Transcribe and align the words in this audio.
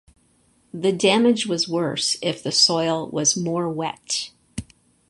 The 0.73 0.91
damage 0.91 1.45
was 1.45 1.67
worse 1.69 2.17
if 2.23 2.41
the 2.41 2.51
soil 2.51 3.07
was 3.11 3.37
more 3.37 3.69
wet. 3.69 4.31